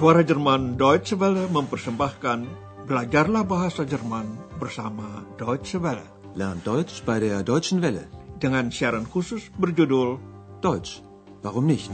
Suara 0.00 0.24
Jerman 0.24 0.80
Deutsche 0.80 1.12
Welle 1.12 1.44
mempersembahkan 1.52 2.48
Belajarlah 2.88 3.44
Bahasa 3.44 3.84
Jerman 3.84 4.32
bersama 4.56 5.28
Deutsche 5.36 5.76
Welle. 5.76 6.00
Lernt 6.32 6.64
Deutsch 6.64 7.04
bei 7.04 7.20
der 7.20 7.44
Deutschen 7.44 7.84
Welle. 7.84 8.08
Dengan 8.40 8.72
siaran 8.72 9.04
khusus 9.04 9.52
berjudul 9.60 10.16
Deutsch, 10.64 11.04
warum 11.44 11.68
nicht? 11.68 11.92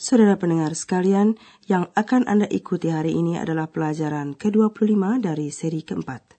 Saudara 0.00 0.40
pendengar 0.40 0.72
sekalian, 0.72 1.36
yang 1.68 1.92
akan 1.92 2.24
Anda 2.24 2.48
ikuti 2.48 2.88
hari 2.88 3.12
ini 3.12 3.36
adalah 3.36 3.68
pelajaran 3.68 4.40
ke-25 4.40 5.04
dari 5.20 5.52
seri 5.52 5.84
keempat. 5.84 6.33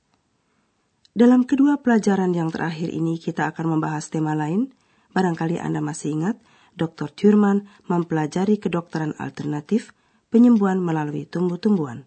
Dalam 1.16 1.48
kedua 1.48 1.80
pelajaran 1.80 2.36
yang 2.36 2.52
terakhir 2.52 2.92
ini 2.92 3.16
kita 3.16 3.48
akan 3.48 3.80
membahas 3.80 4.12
tema 4.12 4.36
lain. 4.36 4.76
Barangkali 5.16 5.56
Anda 5.64 5.80
masih 5.80 6.20
ingat, 6.20 6.36
Dr. 6.76 7.08
Thurman 7.08 7.72
mempelajari 7.88 8.60
kedokteran 8.60 9.16
alternatif 9.16 9.96
penyembuhan 10.28 10.84
melalui 10.84 11.24
tumbuh-tumbuhan. 11.24 12.04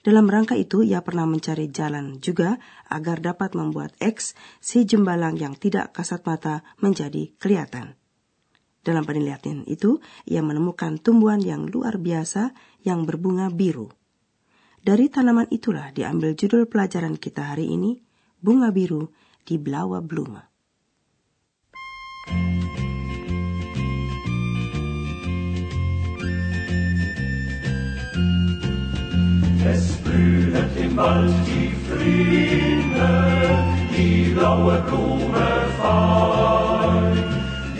Dalam 0.00 0.32
rangka 0.32 0.56
itu, 0.56 0.80
ia 0.80 1.04
pernah 1.04 1.28
mencari 1.28 1.68
jalan 1.68 2.16
juga 2.16 2.56
agar 2.88 3.20
dapat 3.20 3.52
membuat 3.52 3.92
X, 4.00 4.32
si 4.64 4.88
jembalang 4.88 5.36
yang 5.36 5.52
tidak 5.52 5.92
kasat 5.92 6.24
mata, 6.24 6.64
menjadi 6.80 7.36
kelihatan. 7.36 8.00
Dalam 8.80 9.04
penelitian 9.04 9.68
itu, 9.68 10.00
ia 10.24 10.40
menemukan 10.40 10.96
tumbuhan 11.04 11.44
yang 11.44 11.68
luar 11.68 12.00
biasa 12.00 12.56
yang 12.80 13.04
berbunga 13.04 13.52
biru. 13.52 13.92
Dari 14.80 15.12
tanaman 15.12 15.50
itulah 15.52 15.92
diambil 15.92 16.32
judul 16.32 16.64
pelajaran 16.70 17.18
kita 17.20 17.52
hari 17.52 17.68
ini, 17.74 18.05
Bunga 18.46 18.70
Biru 18.70 19.02
di 19.42 19.58
Blaue 19.58 20.00
Blume. 20.02 20.38
Es 29.66 29.98
blühet 29.98 30.76
im 30.78 30.96
Wald 30.96 31.34
die 31.42 31.74
Fliene, 31.90 33.10
die 33.90 34.30
blaue 34.30 34.78
Blume 34.86 35.48
fein. 35.82 37.18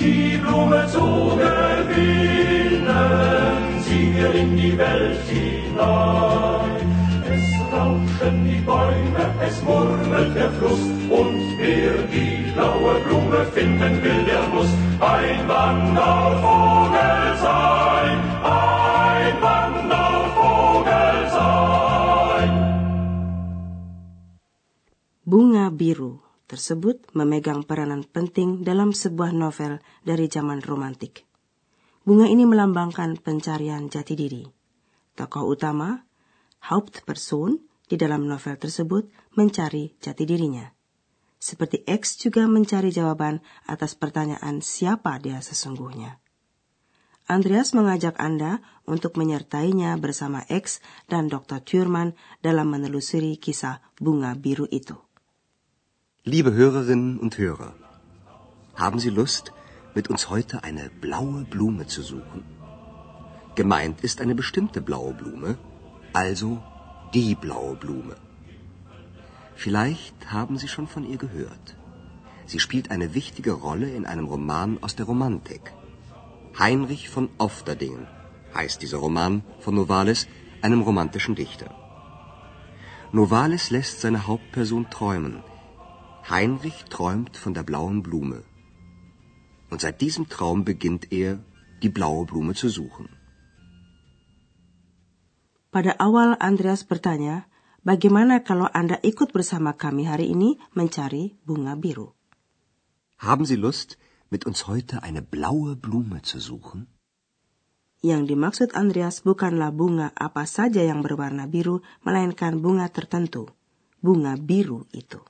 Die 0.00 0.36
Blume 0.42 0.82
zu 0.90 1.38
gewinnen, 1.38 2.86
wir 4.16 4.34
in 4.34 4.56
die 4.56 4.76
Welt 4.76 5.20
hinein. 5.28 6.86
Es 7.34 7.46
rauschen 7.72 8.44
die 8.50 8.62
Bäume, 8.66 9.24
es 9.46 9.64
murmelt 10.16 10.32
der 10.32 10.50
Fluss, 10.56 10.80
und 11.12 11.36
wer 11.60 11.92
die 12.08 12.48
blaue 12.56 12.94
Blume 13.04 13.44
finden 13.52 14.00
will, 14.00 14.24
der 14.24 14.48
muss 14.48 14.72
ein 15.00 15.44
Wandervogel 15.44 17.20
sein, 17.36 18.16
ein 18.40 19.34
Wandervogel 19.44 21.16
sein. 21.28 22.50
Bunga 25.26 25.68
Biru 25.68 26.24
tersebut 26.48 27.12
memegang 27.12 27.68
peranan 27.68 28.08
penting 28.08 28.64
dalam 28.64 28.96
sebuah 28.96 29.36
novel 29.36 29.84
dari 30.00 30.32
zaman 30.32 30.64
romantik. 30.64 31.28
Bunga 32.06 32.30
ini 32.30 32.48
melambangkan 32.48 33.20
pencarian 33.20 33.90
jati 33.92 34.14
diri. 34.16 34.46
Tokoh 35.18 35.44
utama, 35.44 36.06
Hauptperson, 36.62 37.65
di 37.86 37.94
dalam 37.94 38.26
novel 38.26 38.58
tersebut 38.58 39.08
mencari 39.38 39.94
jati 40.02 40.26
dirinya. 40.26 40.66
Seperti 41.38 41.86
X 41.86 42.18
juga 42.18 42.50
mencari 42.50 42.90
jawaban 42.90 43.38
atas 43.70 43.94
pertanyaan 43.94 44.58
siapa 44.64 45.18
dia 45.22 45.38
sesungguhnya. 45.38 46.18
Andreas 47.26 47.74
mengajak 47.74 48.18
Anda 48.22 48.62
untuk 48.86 49.18
menyertainya 49.18 49.98
bersama 49.98 50.46
X 50.46 50.78
dan 51.10 51.26
Dr. 51.26 51.58
Thurman 51.58 52.14
dalam 52.38 52.70
menelusuri 52.70 53.34
kisah 53.38 53.82
bunga 53.98 54.34
biru 54.38 54.70
itu. 54.70 54.94
Liebe 56.22 56.54
Hörerinnen 56.54 57.18
und 57.18 57.38
Hörer, 57.38 57.74
haben 58.78 58.98
Sie 58.98 59.10
Lust, 59.10 59.50
mit 59.94 60.10
uns 60.10 60.30
heute 60.30 60.62
eine 60.62 60.90
blaue 60.90 61.46
Blume 61.46 61.86
zu 61.86 62.02
suchen? 62.02 62.46
Gemeint 63.54 64.02
ist 64.02 64.22
eine 64.22 64.34
bestimmte 64.34 64.82
blaue 64.82 65.14
Blume, 65.14 65.58
also 66.14 66.62
die 67.14 67.34
blaue 67.34 67.76
Blume. 67.76 68.16
Vielleicht 69.54 70.32
haben 70.32 70.58
Sie 70.58 70.68
schon 70.68 70.86
von 70.86 71.04
ihr 71.04 71.16
gehört. 71.16 71.76
Sie 72.46 72.60
spielt 72.60 72.90
eine 72.90 73.14
wichtige 73.14 73.52
Rolle 73.52 73.90
in 73.90 74.06
einem 74.06 74.26
Roman 74.26 74.78
aus 74.82 74.96
der 74.96 75.06
Romantik. 75.06 75.72
Heinrich 76.58 77.08
von 77.08 77.28
Ofterdingen 77.38 78.06
heißt 78.54 78.82
dieser 78.82 78.98
Roman 78.98 79.42
von 79.60 79.74
Novalis, 79.74 80.26
einem 80.62 80.82
romantischen 80.82 81.34
Dichter. 81.34 81.74
Novalis 83.12 83.70
lässt 83.70 84.00
seine 84.00 84.26
Hauptperson 84.26 84.90
träumen. 84.90 85.42
Heinrich 86.28 86.84
träumt 86.84 87.36
von 87.36 87.54
der 87.54 87.62
blauen 87.62 88.02
Blume. 88.02 88.42
Und 89.70 89.80
seit 89.80 90.00
diesem 90.00 90.28
Traum 90.28 90.64
beginnt 90.64 91.12
er, 91.12 91.38
die 91.82 91.88
blaue 91.88 92.26
Blume 92.26 92.54
zu 92.54 92.68
suchen. 92.68 93.15
Pada 95.76 95.92
awal 96.00 96.40
Andreas 96.40 96.88
bertanya, 96.88 97.52
bagaimana 97.84 98.40
kalau 98.40 98.64
Anda 98.64 98.96
ikut 99.04 99.28
bersama 99.28 99.76
kami 99.76 100.08
hari 100.08 100.32
ini 100.32 100.56
mencari 100.72 101.36
bunga 101.44 101.76
biru? 101.76 102.16
Haben 103.20 103.44
Sie 103.44 103.60
Lust, 103.60 104.00
mit 104.32 104.48
uns 104.48 104.64
heute 104.72 105.04
eine 105.04 105.20
blaue 105.20 105.76
Blume 105.76 106.24
zu 106.24 106.40
suchen? 106.40 106.88
Yang 108.00 108.32
dimaksud 108.32 108.72
Andreas 108.72 109.20
bukanlah 109.20 109.68
bunga 109.68 110.16
apa 110.16 110.48
saja 110.48 110.80
yang 110.80 111.04
berwarna 111.04 111.44
biru, 111.44 111.84
melainkan 112.00 112.56
bunga 112.64 112.88
tertentu. 112.88 113.44
Bunga 114.00 114.32
biru 114.40 114.88
itu. 114.96 115.20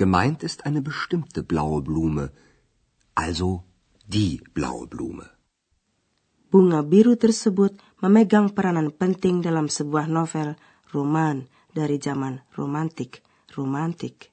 Gemeint 0.00 0.40
ist 0.40 0.64
eine 0.64 0.80
bestimmte 0.80 1.44
blaue 1.44 1.84
Blume, 1.84 2.32
also 3.12 3.68
die 4.08 4.40
blaue 4.56 4.88
Blume. 4.88 5.31
Bunga 6.52 6.84
biru 6.84 7.16
tersebut 7.16 7.80
memegang 8.04 8.52
peranan 8.52 8.92
penting 8.92 9.40
dalam 9.40 9.72
sebuah 9.72 10.04
novel 10.04 10.52
roman 10.92 11.48
dari 11.72 11.96
zaman 11.96 12.44
romantik. 12.52 13.24
Romantik. 13.56 14.32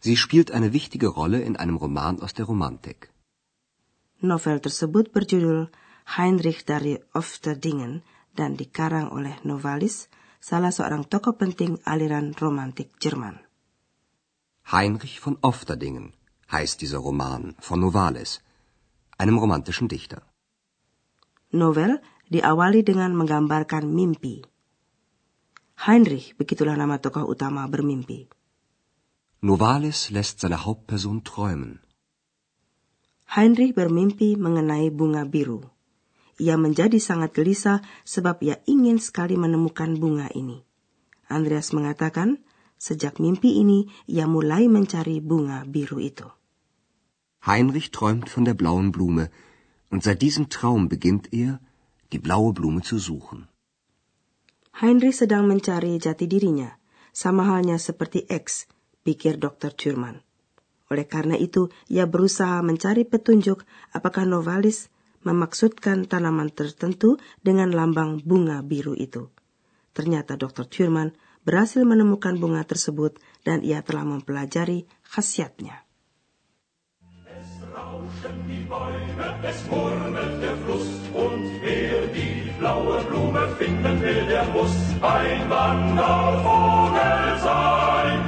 Sie 0.00 0.16
spielt 0.16 0.52
eine 0.52 0.72
wichtige 0.72 1.08
Rolle 1.08 1.40
in 1.40 1.56
einem 1.56 1.76
Roman 1.76 2.20
aus 2.20 2.32
der 2.32 2.44
Romantik. 2.44 3.12
Novel 4.20 4.60
tersebut 4.60 5.12
berjudul 5.12 5.68
Heinrich 6.16 6.64
dari 6.64 6.96
Ofterdingen 7.12 8.00
dan 8.32 8.56
dikarang 8.56 9.12
oleh 9.12 9.36
Novalis, 9.44 10.08
salah 10.40 10.72
seorang 10.72 11.04
tokoh 11.04 11.36
penting 11.36 11.76
aliran 11.84 12.32
romantik 12.36 12.96
Jerman. 12.96 13.44
Heinrich 14.72 15.20
von 15.20 15.36
Ofterdingen 15.40 16.12
heißt 16.52 16.80
dieser 16.80 16.98
Roman 16.98 17.56
von 17.60 17.80
Novalis, 17.80 18.40
einem 19.18 19.36
romantischen 19.36 19.88
Dichter. 19.88 20.27
Novel 21.48 22.04
diawali 22.28 22.84
dengan 22.84 23.16
menggambarkan 23.16 23.88
mimpi. 23.88 24.44
Heinrich, 25.78 26.36
begitulah 26.36 26.76
nama 26.76 27.00
tokoh 27.00 27.24
utama 27.24 27.64
bermimpi. 27.64 28.28
Novalis 29.40 30.10
lässt 30.10 30.42
seine 30.42 30.60
Hauptperson 30.60 31.24
träumen. 31.24 31.80
Heinrich 33.32 33.72
bermimpi 33.72 34.36
mengenai 34.36 34.90
bunga 34.92 35.24
biru. 35.24 35.64
Ia 36.36 36.60
menjadi 36.60 37.00
sangat 37.00 37.32
gelisah 37.32 37.80
sebab 38.04 38.42
ia 38.44 38.60
ingin 38.68 39.00
sekali 39.00 39.40
menemukan 39.40 39.96
bunga 39.96 40.28
ini. 40.34 40.60
Andreas 41.30 41.72
mengatakan, 41.72 42.44
sejak 42.76 43.20
mimpi 43.22 43.60
ini 43.60 43.88
ia 44.04 44.28
mulai 44.28 44.66
mencari 44.68 45.22
bunga 45.24 45.64
biru 45.64 45.96
itu. 46.02 46.28
Heinrich 47.44 47.94
träumt 47.94 48.26
von 48.26 48.44
der 48.44 48.58
blauen 48.58 48.90
Blume, 48.90 49.30
und 49.90 50.04
seit 50.04 50.20
diesem 50.22 50.48
Traum 50.48 50.88
beginnt 50.88 51.32
er, 51.32 51.60
die 52.12 52.18
blaue 52.18 52.52
Blume 52.52 52.82
zu 52.82 52.98
suchen. 52.98 53.48
Heinrich 54.78 55.18
sedang 55.18 55.50
mencari 55.50 55.98
jati 55.98 56.30
dirinya, 56.30 56.70
sama 57.10 57.50
halnya 57.50 57.82
seperti 57.82 58.30
X, 58.30 58.70
pikir 59.02 59.40
Dr. 59.42 59.74
Thurman. 59.74 60.22
Oleh 60.88 61.04
karena 61.04 61.34
itu, 61.36 61.68
ia 61.90 62.06
berusaha 62.06 62.62
mencari 62.62 63.04
petunjuk 63.04 63.66
apakah 63.92 64.24
Novalis 64.24 64.88
memaksudkan 65.26 66.06
tanaman 66.06 66.48
tertentu 66.54 67.18
dengan 67.42 67.74
lambang 67.74 68.22
bunga 68.22 68.62
biru 68.62 68.94
itu. 68.94 69.28
Ternyata 69.92 70.38
Dr. 70.38 70.70
Thurman 70.70 71.12
berhasil 71.42 71.82
menemukan 71.82 72.38
bunga 72.38 72.62
tersebut 72.62 73.18
dan 73.42 73.66
ia 73.66 73.82
telah 73.82 74.06
mempelajari 74.06 74.86
khasiatnya. 75.10 75.88
rauschen 77.78 78.48
die 78.48 78.64
Bäume, 78.70 79.07
Es 79.42 79.66
murmelt 79.70 80.42
der 80.42 80.56
Fluss 80.62 80.88
und 81.14 81.42
wer 81.62 82.06
die 82.14 82.50
blaue 82.58 83.02
Blume 83.04 83.48
finden 83.58 84.02
will, 84.02 84.26
der 84.26 84.44
muss 84.54 84.74
ein 85.02 85.50
Wandervogel 85.50 87.38
sein. 87.42 88.18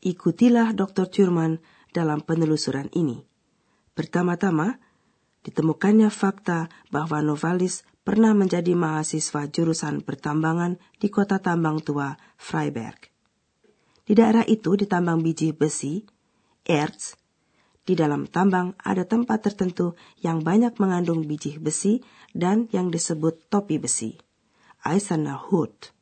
Ikutilah 0.00 0.72
Dr. 0.72 1.12
Thurman 1.12 1.60
dalam 1.92 2.24
penelusuran 2.24 2.88
ini. 2.96 3.20
Pertama-tama, 3.92 4.80
ditemukannya 5.44 6.08
fakta 6.08 6.72
bahwa 6.88 7.20
Novalis 7.20 7.84
pernah 8.00 8.32
menjadi 8.32 8.72
mahasiswa 8.72 9.44
jurusan 9.52 10.00
pertambangan 10.00 10.80
di 10.96 11.12
kota 11.12 11.36
tambang 11.38 11.84
tua 11.84 12.16
Freiberg. 12.40 13.09
Di 14.10 14.18
daerah 14.18 14.42
itu 14.42 14.74
ditambang 14.74 15.22
biji 15.22 15.54
besi, 15.54 16.02
erz. 16.66 17.14
Di 17.86 17.94
dalam 17.94 18.26
tambang 18.26 18.74
ada 18.82 19.06
tempat 19.06 19.46
tertentu 19.46 19.94
yang 20.18 20.42
banyak 20.42 20.82
mengandung 20.82 21.22
biji 21.30 21.62
besi 21.62 22.02
dan 22.34 22.66
yang 22.74 22.90
disebut 22.90 23.46
topi 23.46 23.78
besi, 23.78 24.18
Eiserner 24.82 25.38
Hut. 25.38 25.94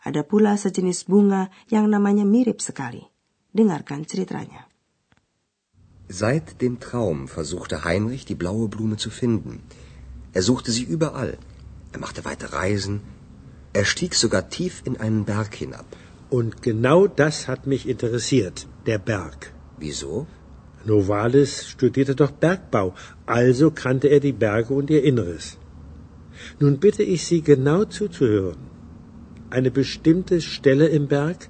Ada 0.00 0.24
pula 0.24 0.56
sejenis 0.56 1.04
bunga 1.04 1.52
yang 1.68 1.92
namanya 1.92 2.24
mirip 2.24 2.64
sekali. 2.64 3.04
Dengarkan 3.52 4.08
ceritanya. 4.08 4.64
Seit 6.08 6.56
dem 6.64 6.80
Traum 6.80 7.28
versuchte 7.28 7.84
Heinrich, 7.84 8.24
die 8.24 8.40
blaue 8.40 8.72
Blume 8.72 8.96
zu 8.96 9.12
finden. 9.12 9.60
Er 10.32 10.40
suchte 10.40 10.72
sie 10.72 10.88
überall. 10.88 11.36
Er 11.92 12.00
machte 12.00 12.24
weite 12.24 12.56
Reisen. 12.56 13.04
Er 13.76 13.84
stieg 13.84 14.16
sogar 14.16 14.48
tief 14.48 14.80
in 14.88 14.96
einen 14.96 15.28
Berg 15.28 15.52
hinab. 15.52 15.84
Und 16.28 16.62
genau 16.62 17.06
das 17.06 17.46
hat 17.48 17.66
mich 17.66 17.88
interessiert, 17.88 18.66
der 18.86 18.98
Berg. 18.98 19.52
Wieso? 19.78 20.26
Novalis 20.84 21.66
studierte 21.68 22.14
doch 22.14 22.30
Bergbau, 22.30 22.94
also 23.26 23.70
kannte 23.70 24.08
er 24.08 24.20
die 24.20 24.32
Berge 24.32 24.74
und 24.74 24.90
ihr 24.90 25.02
Inneres. 25.02 25.58
Nun 26.60 26.78
bitte 26.78 27.02
ich 27.02 27.26
Sie 27.26 27.42
genau 27.42 27.84
zuzuhören. 27.84 28.56
Eine 29.50 29.70
bestimmte 29.70 30.40
Stelle 30.40 30.86
im 30.88 31.08
Berg, 31.08 31.48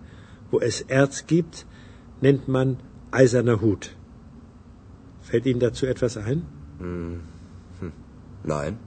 wo 0.51 0.61
es 0.61 0.81
Erz 0.83 1.27
gibt, 1.27 1.67
nennt 2.21 2.49
man 2.49 2.79
eiserner 3.11 3.61
Hut. 3.61 3.97
Fällt 5.23 5.47
Ihnen 5.47 5.61
dazu 5.61 5.87
etwas 5.87 6.17
ein? 6.17 6.43
Hm. 6.79 7.21
Hm. 7.81 7.93
Nein. 8.45 8.79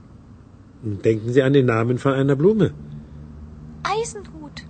Denken 0.82 1.32
Sie 1.32 1.42
an 1.42 1.52
den 1.52 1.66
Namen 1.66 1.98
von 1.98 2.12
einer 2.12 2.36
Blume. 2.36 2.72
Eisenhut. 3.82 4.64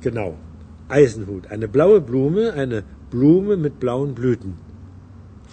Genau. 0.00 0.38
Eisenhut, 0.90 1.46
eine 1.46 1.68
blaue 1.70 2.00
Blume, 2.02 2.52
eine 2.52 2.82
Blume 3.10 3.56
mit 3.56 3.78
blauen 3.78 4.14
Blüten. 4.14 4.58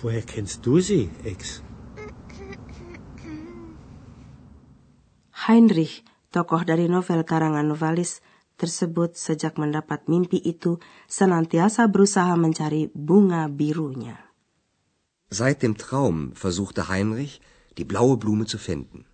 Woher 0.02 0.22
kennst 0.22 0.66
du 0.66 0.82
sie, 0.82 1.10
Ex? 1.24 1.62
Heinrich, 5.48 6.04
tokoh 6.34 6.66
dari 6.66 6.90
novel 6.90 7.22
karangan 7.24 7.70
novelis 7.70 8.20
tersebut 8.58 9.14
sejak 9.16 9.62
mendapat 9.62 10.10
mimpi 10.10 10.42
itu 10.42 10.82
senantiasa 11.06 11.86
berusaha 11.88 12.34
mencari 12.34 12.90
bunga 12.92 13.46
birunya. 13.48 14.18
Seit 15.30 15.62
dem 15.62 15.78
Traum 15.78 16.34
versuchte 16.34 16.90
Heinrich, 16.90 17.40
die 17.78 17.86
blaue 17.86 18.18
Blume 18.18 18.50
zu 18.50 18.58
finden. 18.58 19.06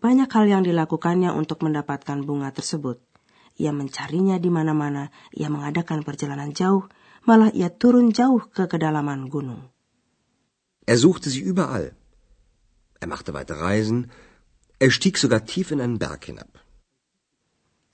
Banyak 0.00 0.32
hal 0.32 0.46
yang 0.48 0.62
dilakukannya 0.64 1.34
untuk 1.34 1.60
mendapatkan 1.66 2.24
bunga 2.24 2.54
tersebut. 2.54 3.09
Ia 3.60 3.76
mencarinya 3.76 4.40
di 4.40 4.48
mana-mana, 4.48 5.12
ia 5.36 5.52
mengadakan 5.52 6.00
perjalanan 6.00 6.56
jauh, 6.56 6.88
malah 7.28 7.52
ia 7.52 7.68
turun 7.68 8.08
jauh 8.08 8.40
ke 8.48 8.64
kedalaman 8.64 9.28
gunung. 9.28 9.68
Er 10.88 10.96
suchte 10.96 11.28
sie 11.28 11.44
überall. 11.44 11.92
Er 13.04 13.08
machte 13.12 13.36
weite 13.36 13.60
Reisen, 13.60 14.08
er 14.80 14.90
stieg 14.90 15.20
sogar 15.20 15.44
tief 15.44 15.68
in 15.70 15.84
einen 15.84 16.00
Berg 16.00 16.24
hinab. 16.24 16.48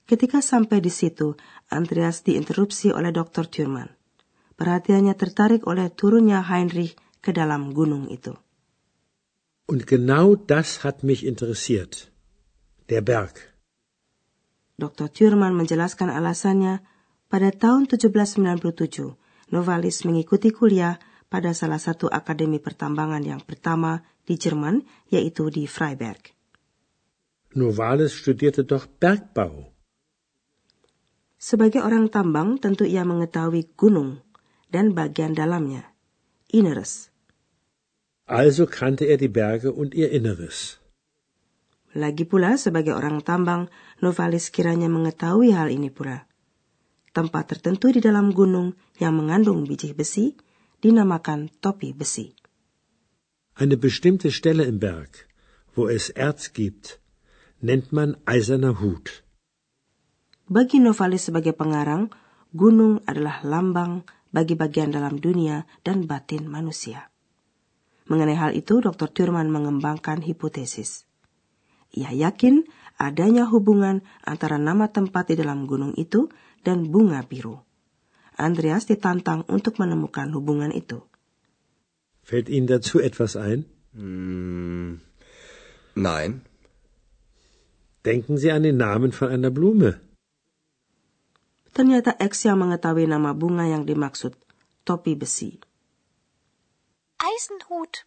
Ketika 0.07 0.39
sampai 0.39 0.79
di 0.79 0.87
situ, 0.87 1.35
Andreas 1.67 2.23
diinterupsi 2.23 2.95
oleh 2.95 3.11
Dr. 3.11 3.51
Thurman. 3.51 3.91
Perhatiannya 4.55 5.13
tertarik 5.19 5.67
oleh 5.67 5.91
turunnya 5.91 6.39
Heinrich 6.47 6.95
ke 7.19 7.35
dalam 7.35 7.75
gunung 7.75 8.07
itu. 8.07 8.31
Und 9.67 9.83
genau 9.83 10.39
das 10.39 10.87
hat 10.87 11.03
mich 11.03 11.27
interessiert. 11.27 12.07
Der 12.87 13.03
Berg. 13.03 13.56
Dr. 14.77 15.09
Thurman 15.09 15.57
menjelaskan 15.57 16.13
alasannya 16.13 16.85
pada 17.33 17.49
tahun 17.49 17.89
1797, 17.89 19.17
Novalis 19.49 20.05
mengikuti 20.05 20.53
kuliah 20.53 21.01
pada 21.33 21.51
salah 21.57 21.81
satu 21.81 22.07
akademi 22.07 22.61
pertambangan 22.61 23.25
yang 23.25 23.41
pertama 23.41 24.05
di 24.23 24.37
Jerman, 24.37 24.85
yaitu 25.09 25.49
di 25.49 25.65
Freiberg. 25.65 26.31
Novalis 27.57 28.13
studierte 28.13 28.61
doch 28.61 28.85
Bergbau. 28.85 29.73
Sebagai 31.41 31.81
orang 31.81 32.13
tambang, 32.13 32.61
tentu 32.61 32.85
ia 32.85 33.01
mengetahui 33.01 33.73
gunung 33.73 34.21
dan 34.69 34.93
bagian 34.93 35.33
dalamnya, 35.33 35.89
Inneres. 36.53 37.09
Also 38.27 38.67
kannte 38.67 39.07
er 39.07 39.17
die 39.17 39.31
Berge 39.31 39.71
und 39.71 39.95
ihr 39.95 40.11
Inneres. 40.11 40.77
Lagi 41.97 42.29
pula, 42.29 42.61
sebagai 42.61 42.93
orang 42.93 43.25
tambang, 43.25 43.73
Novalis 44.05 44.53
kiranya 44.53 44.85
mengetahui 44.85 45.49
hal 45.57 45.73
ini 45.73 45.89
pula. 45.89 46.29
Tempat 47.09 47.57
tertentu 47.57 47.89
di 47.89 47.97
dalam 47.97 48.29
gunung 48.29 48.77
yang 49.01 49.17
mengandung 49.17 49.65
biji 49.65 49.97
besi 49.97 50.37
dinamakan 50.77 51.49
topi 51.57 51.97
besi. 51.97 52.37
Eine 53.57 53.81
bestimmte 53.81 54.29
Stelle 54.29 54.69
im 54.69 54.77
Berg, 54.77 55.25
wo 55.73 55.89
es 55.89 56.13
Erz 56.13 56.53
gibt, 56.53 57.01
nennt 57.65 57.89
man 57.89 58.13
eiserner 58.29 58.77
Hut. 58.77 59.25
Bagi 60.45 60.77
Novalis 60.77 61.33
sebagai 61.33 61.57
pengarang, 61.57 62.13
gunung 62.53 63.01
adalah 63.09 63.41
lambang 63.41 64.05
bagi 64.29 64.53
bagian 64.53 64.93
dalam 64.93 65.17
dunia 65.17 65.65
dan 65.81 66.05
batin 66.05 66.45
manusia. 66.45 67.09
Mengenai 68.05 68.37
hal 68.37 68.53
itu, 68.53 68.77
Dr. 68.85 69.09
Thurman 69.09 69.49
mengembangkan 69.49 70.21
hipotesis. 70.21 71.06
Ia 71.97 72.13
yakin 72.13 72.61
adanya 73.01 73.49
hubungan 73.49 74.05
antara 74.21 74.61
nama 74.61 74.93
tempat 74.93 75.33
di 75.33 75.35
dalam 75.41 75.65
gunung 75.65 75.97
itu 75.97 76.29
dan 76.61 76.85
bunga 76.93 77.25
biru. 77.25 77.57
Andreas 78.37 78.85
ditantang 78.85 79.49
untuk 79.49 79.81
menemukan 79.81 80.29
hubungan 80.29 80.69
itu. 80.69 81.01
Fällt 82.21 82.53
Ihnen 82.53 82.69
dazu 82.69 83.01
etwas 83.01 83.33
ein? 83.33 83.65
Hm, 83.97 85.01
nein. 85.97 86.45
Denken 88.05 88.37
Sie 88.37 88.53
an 88.53 88.61
den 88.61 88.77
Namen 88.77 89.09
von 89.09 89.33
einer 89.33 89.49
Blume. 89.49 89.97
Ternyata 91.73 92.13
X 92.21 92.45
yang 92.45 92.61
mengetahui 92.61 93.09
nama 93.09 93.33
bunga 93.33 93.65
yang 93.65 93.89
dimaksud, 93.89 94.37
topi 94.85 95.17
besi. 95.17 95.57
Eisenhut. 97.17 98.05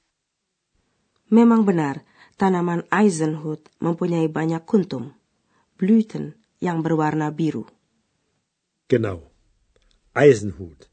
Memang 1.31 1.63
benar, 1.67 2.03
Tanaman 2.41 2.89
Eisenhut 2.89 3.69
mempunyai 3.85 4.25
banyak 4.33 4.65
kuntum, 4.65 5.13
Blüten 5.77 6.41
yang 6.57 6.81
berwarna 6.81 7.29
biru. 7.29 7.69
Genau. 8.89 9.29
Eisenhut. 10.17 10.89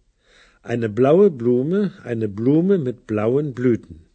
Eine 0.59 0.91
blaue 0.91 1.31
Blume, 1.31 1.95
eine 2.03 2.27
Blume 2.27 2.75
mit 2.75 3.07
blauen 3.07 3.55
Blüten. 3.55 4.11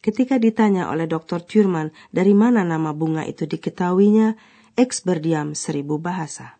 Ketika 0.00 0.40
ditanya 0.40 0.88
oleh 0.88 1.04
Dr. 1.04 1.44
Thurman 1.44 1.92
dari 2.08 2.32
mana 2.32 2.64
nama 2.64 2.96
bunga 2.96 3.28
itu 3.28 3.44
diketahuinya, 3.44 4.40
X 4.72 5.04
berdiam 5.04 5.52
seribu 5.52 6.00
bahasa. 6.00 6.56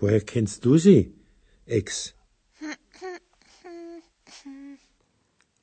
Woher 0.00 0.24
kennst 0.24 0.64
du 0.64 0.80
sie, 0.80 1.12
X? 1.68 2.16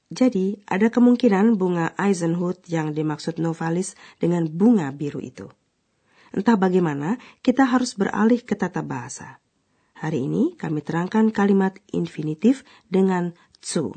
Jadi, 0.09 0.57
ada 0.65 0.89
kemungkinan 0.89 1.53
bunga 1.53 1.93
Eisenhut 1.93 2.65
yang 2.65 2.97
dimaksud 2.97 3.37
Novalis 3.37 3.93
dengan 4.17 4.49
bunga 4.49 4.89
biru 4.89 5.21
itu. 5.21 5.45
Entah 6.33 6.57
bagaimana, 6.57 7.21
kita 7.45 7.69
harus 7.69 7.93
beralih 7.93 8.41
ke 8.41 8.57
tata 8.57 8.81
bahasa. 8.81 9.37
Hari 10.01 10.25
ini 10.25 10.57
kami 10.57 10.81
terangkan 10.81 11.29
kalimat 11.29 11.77
infinitif 11.93 12.65
dengan 12.89 13.37
zu. 13.61 13.93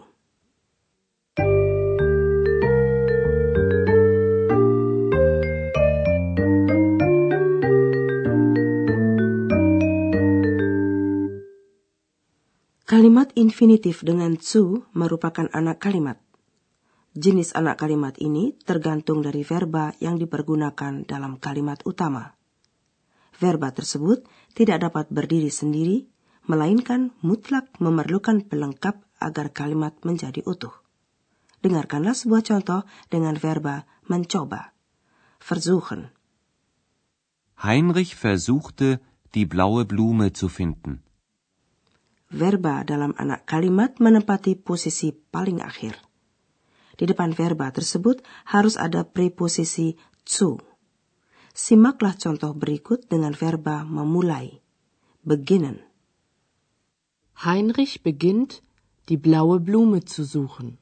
Kalimat 12.93 13.33
infinitif 13.41 14.05
dengan 14.05 14.37
zu 14.37 14.85
merupakan 14.93 15.49
anak 15.57 15.81
kalimat. 15.81 16.21
Jenis 17.17 17.57
anak 17.57 17.81
kalimat 17.81 18.21
ini 18.21 18.53
tergantung 18.69 19.25
dari 19.25 19.41
verba 19.49 19.97
yang 19.97 20.21
dipergunakan 20.21 21.09
dalam 21.09 21.41
kalimat 21.41 21.81
utama. 21.89 22.37
Verba 23.41 23.73
tersebut 23.73 24.29
tidak 24.53 24.85
dapat 24.85 25.09
berdiri 25.09 25.49
sendiri, 25.49 26.05
melainkan 26.45 27.17
mutlak 27.25 27.73
memerlukan 27.81 28.45
pelengkap 28.45 29.01
agar 29.25 29.57
kalimat 29.57 29.97
menjadi 30.05 30.45
utuh. 30.45 30.77
Dengarkanlah 31.65 32.13
sebuah 32.13 32.45
contoh 32.45 32.85
dengan 33.09 33.41
verba 33.41 33.89
mencoba. 34.05 34.77
Versuchen. 35.41 36.13
Heinrich 37.57 38.13
versuchte, 38.21 39.01
die 39.33 39.49
blaue 39.49 39.89
Blume 39.89 40.37
zu 40.37 40.53
finden. 40.53 41.01
Verba 42.33 42.81
dalam 42.83 43.13
anak 43.21 43.45
kalimat 43.45 44.01
menempati 44.01 44.57
posisi 44.57 45.13
paling 45.13 45.61
akhir. 45.61 46.01
Di 46.97 47.05
depan 47.05 47.37
verba 47.37 47.69
tersebut 47.69 48.25
harus 48.49 48.81
ada 48.81 49.05
preposisi 49.05 49.95
zu. 50.25 50.57
Simaklah 51.53 52.17
contoh 52.17 52.57
berikut 52.57 53.05
dengan 53.07 53.37
verba 53.37 53.85
memulai. 53.85 54.65
Beginnen. 55.23 55.85
Heinrich 57.45 58.01
beginnt, 58.01 58.65
die 59.07 59.21
blaue 59.21 59.61
Blume 59.61 60.01
zu 60.01 60.25
suchen. 60.25 60.81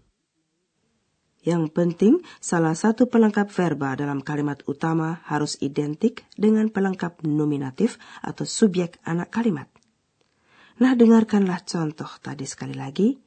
Yang 1.40 1.72
penting, 1.72 2.14
salah 2.36 2.76
satu 2.76 3.08
pelengkap 3.08 3.48
verba 3.48 3.96
dalam 3.96 4.20
kalimat 4.20 4.60
utama 4.68 5.24
harus 5.24 5.56
identik 5.64 6.28
dengan 6.36 6.68
pelengkap 6.68 7.24
nominatif 7.24 7.96
atau 8.20 8.44
subjek 8.44 9.00
anak 9.08 9.32
kalimat. 9.32 9.72
Nah, 10.80 10.96
dengarkanlah 10.96 11.60
contoh 11.68 12.08
tadi 12.24 12.48
sekali 12.48 12.72
lagi. 12.72 13.20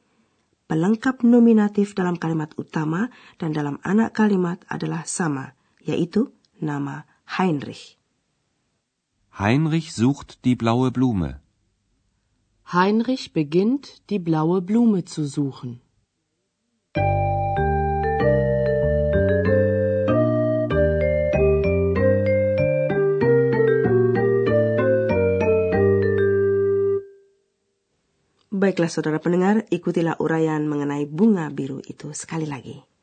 Pelengkap 0.66 1.22
nominatif 1.22 1.94
dalam 1.94 2.18
kalimat 2.18 2.50
utama 2.58 3.14
dan 3.38 3.54
dalam 3.54 3.78
anak 3.86 4.10
kalimat 4.16 4.58
adalah 4.66 5.06
sama, 5.06 5.54
yaitu 5.78 6.34
nama 6.58 7.06
Heinrich. 7.38 8.00
Heinrich 9.38 9.94
sucht 9.94 10.42
die 10.42 10.58
blaue 10.58 10.90
Blume. 10.90 11.38
Heinrich 12.74 13.30
beginnt, 13.30 14.02
die 14.10 14.18
blaue 14.18 14.58
Blume 14.58 15.04
zu 15.04 15.22
suchen. 15.28 15.83
Baiklah 28.64 28.88
saudara 28.88 29.20
pendengar, 29.20 29.68
ikutilah 29.68 30.16
uraian 30.24 30.64
mengenai 30.64 31.04
bunga 31.04 31.52
biru 31.52 31.84
itu 31.84 32.16
sekali 32.16 32.48
lagi. 32.48 32.93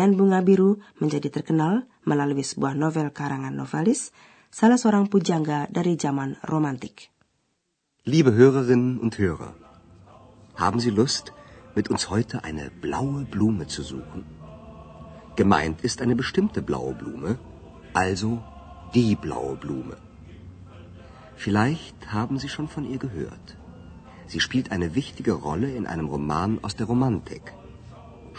Pengertian 0.00 0.16
bunga 0.16 0.40
biru 0.40 0.80
menjadi 0.96 1.28
terkenal 1.28 1.84
melalui 2.08 2.40
sebuah 2.40 2.72
novel 2.72 3.12
karangan 3.12 3.52
novelis, 3.52 4.16
salah 4.48 4.80
seorang 4.80 5.12
pujangga 5.12 5.68
dari 5.68 6.00
zaman 6.00 6.40
romantik. 6.48 7.12
Liebe 8.08 8.32
Hörerinnen 8.32 8.96
und 8.96 9.20
Hörer, 9.20 9.52
haben 10.56 10.80
Sie 10.80 10.88
Lust, 10.88 11.36
mit 11.76 11.92
uns 11.92 12.08
heute 12.08 12.48
eine 12.48 12.72
blaue 12.80 13.28
Blume 13.28 13.68
zu 13.68 13.84
suchen? 13.84 14.24
Gemeint 15.36 15.84
ist 15.84 16.00
eine 16.00 16.16
bestimmte 16.16 16.64
blaue 16.64 16.96
Blume, 16.96 17.36
also 17.92 18.40
die 18.96 19.12
blaue 19.20 19.60
Blume. 19.60 20.00
Vielleicht 21.36 22.08
haben 22.08 22.40
Sie 22.40 22.48
schon 22.48 22.72
von 22.72 22.88
ihr 22.88 22.96
gehört. 22.96 23.60
Sie 24.32 24.40
spielt 24.40 24.72
eine 24.72 24.94
wichtige 24.96 25.36
Rolle 25.36 25.68
in 25.76 25.84
einem 25.84 26.08
Roman 26.08 26.56
aus 26.64 26.72
der 26.72 26.88
Romantik. 26.88 27.52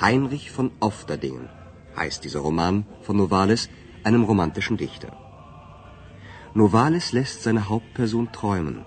Heinrich 0.01 0.49
von 0.49 0.71
Ofterdingen 0.79 1.49
heißt 1.95 2.23
dieser 2.23 2.39
Roman 2.39 2.85
von 3.01 3.17
Novalis, 3.17 3.69
einem 4.03 4.23
romantischen 4.23 4.77
Dichter. 4.77 5.11
Novalis 6.55 7.11
lässt 7.11 7.43
seine 7.43 7.69
Hauptperson 7.69 8.31
träumen. 8.31 8.85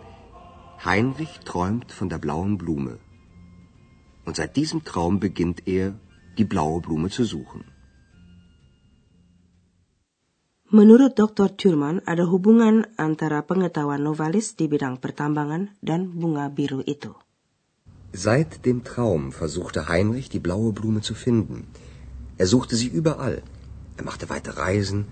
Heinrich 0.85 1.39
träumt 1.45 1.93
von 1.93 2.09
der 2.09 2.19
blauen 2.19 2.59
Blume. 2.59 2.99
Und 4.27 4.37
seit 4.37 4.57
diesem 4.57 4.83
Traum 4.83 5.21
beginnt 5.21 5.69
er, 5.69 5.95
die 6.37 6.45
blaue 6.45 6.81
Blume 6.81 7.11
zu 7.11 7.25
suchen. 7.25 7.65
Menurut 10.71 11.17
Dr. 11.17 11.57
Thurman, 11.57 12.03
ada 12.05 12.27
hubungan 12.27 12.87
antara 12.97 13.47
pengetahuan 13.47 14.03
Novalis 14.03 14.57
di 14.59 14.67
bidang 14.67 14.99
pertambangan 14.99 15.71
dan 15.79 16.11
bunga 16.19 16.51
biru 16.51 16.83
itu. 16.83 17.15
Seit 18.17 18.65
dem 18.65 18.85
Traum 18.85 19.33
versuchte 19.33 19.89
Heinrich, 19.89 20.29
die 20.29 20.39
blaue 20.39 20.73
Blume 20.73 21.01
zu 21.01 21.15
finden. 21.15 21.67
Er 22.39 22.47
suchte 22.47 22.77
sie 22.77 22.87
überall. 22.87 23.43
Er 23.97 24.05
machte 24.05 24.31
weite 24.31 24.57
Reisen. 24.57 25.07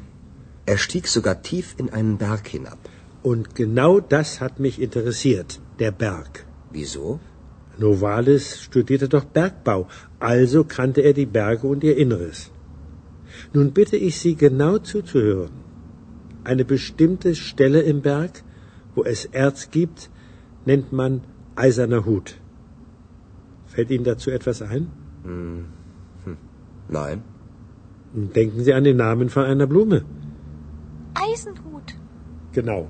Er 0.67 0.79
stieg 0.79 1.09
sogar 1.09 1.43
tief 1.43 1.75
in 1.79 1.91
einen 1.91 2.17
Berg 2.19 2.47
hinab. 2.47 2.79
Und 3.25 3.57
genau 3.57 3.99
das 3.99 4.41
hat 4.41 4.61
mich 4.61 4.81
interessiert, 4.81 5.61
der 5.81 5.91
Berg. 5.91 6.47
Wieso? 6.71 7.19
Novalis 7.77 8.61
studierte 8.61 9.09
doch 9.09 9.25
Bergbau, 9.25 9.89
also 10.21 10.63
kannte 10.63 11.01
er 11.01 11.13
die 11.13 11.27
Berge 11.27 11.67
und 11.67 11.83
ihr 11.83 11.97
Inneres. 11.97 12.53
Nun 13.53 13.73
bitte 13.73 13.97
ich 13.97 14.21
Sie 14.21 14.37
genau 14.37 14.79
zuzuhören. 14.79 15.51
Eine 16.45 16.65
bestimmte 16.65 17.35
Stelle 17.35 17.81
im 17.81 18.01
Berg, 18.03 18.45
wo 18.95 19.03
es 19.03 19.25
Erz 19.25 19.73
gibt, 19.73 20.09
nennt 20.67 20.93
man 20.93 21.23
eiserner 21.57 22.05
Hut. 22.05 22.37
Fällt 23.73 23.91
Ihnen 23.91 24.05
dazu 24.05 24.31
etwas 24.31 24.61
ein? 24.61 24.89
Hm. 25.25 25.65
Hm. 26.25 26.37
Nein. 26.89 27.23
Denken 28.13 28.61
Sie 28.65 28.75
an 28.75 28.85
den 28.85 28.99
Namen 28.99 29.31
von 29.31 29.45
einer 29.45 29.67
Blume. 29.67 30.05
Eisenhut. 31.15 31.97
Genau. 32.53 32.89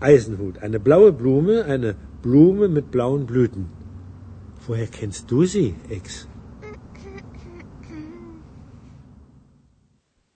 Eisenhut. 0.00 0.58
Eine 0.58 0.80
blaue 0.80 1.12
Blume, 1.12 1.64
eine 1.64 1.94
Blume 2.22 2.68
mit 2.68 2.90
blauen 2.90 3.26
Blüten. 3.26 3.68
Woher 4.66 4.86
kennst 4.86 5.30
du 5.30 5.44
sie, 5.44 5.74
Ex? 5.90 6.26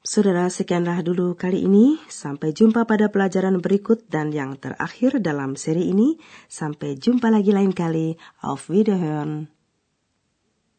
Saudara, 0.07 0.47
sekianlah 0.53 1.03
dulu 1.03 1.35
kali 1.35 1.65
ini. 1.67 1.99
Sampai 2.07 2.55
jumpa 2.55 2.87
pada 2.87 3.11
pelajaran 3.11 3.59
berikut 3.65 4.07
dan 4.07 4.31
yang 4.31 4.55
terakhir 4.61 5.19
dalam 5.19 5.59
seri 5.59 5.91
ini. 5.91 6.21
Sampai 6.47 6.95
jumpa 6.95 7.33
lagi 7.33 7.51
lain 7.51 7.73
kali. 7.73 8.15
Auf 8.45 8.71
Wiederhören. 8.71 9.56